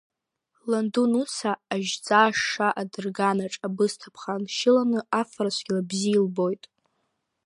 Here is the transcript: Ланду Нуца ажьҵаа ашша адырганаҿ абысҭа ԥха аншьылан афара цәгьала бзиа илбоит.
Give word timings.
Ланду 0.69 1.03
Нуца 1.11 1.51
ажьҵаа 1.73 2.29
ашша 2.33 2.67
адырганаҿ 2.81 3.53
абысҭа 3.67 4.09
ԥха 4.13 4.33
аншьылан 4.35 4.91
афара 5.21 5.55
цәгьала 5.55 5.87
бзиа 5.89 6.15
илбоит. 6.17 6.63